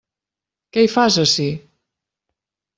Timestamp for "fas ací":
0.95-1.47